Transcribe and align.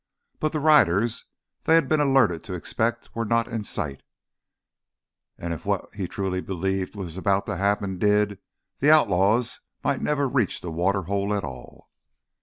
But 0.39 0.51
the 0.51 0.59
riders 0.59 1.25
they 1.65 1.75
had 1.75 1.87
been 1.87 1.99
alerted 1.99 2.43
to 2.45 2.55
expect 2.55 3.13
were 3.15 3.23
not 3.23 3.47
in 3.47 3.63
sight, 3.63 4.01
and 5.37 5.53
if 5.53 5.63
what 5.63 5.93
he 5.93 6.07
truly 6.07 6.41
believed 6.41 6.95
was 6.95 7.17
about 7.17 7.45
to 7.45 7.57
happen 7.57 7.99
did, 7.99 8.39
the 8.79 8.89
outlaws 8.89 9.59
might 9.83 10.01
never 10.01 10.27
reach 10.27 10.61
the 10.61 10.71
water 10.71 11.03
hole 11.03 11.35
at 11.35 11.43
all. 11.43 11.91